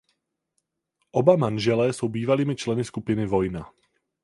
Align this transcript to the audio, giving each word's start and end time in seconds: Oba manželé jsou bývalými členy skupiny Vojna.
Oba 1.11 1.35
manželé 1.35 1.93
jsou 1.93 2.09
bývalými 2.09 2.55
členy 2.55 2.83
skupiny 2.83 3.25
Vojna. 3.25 3.71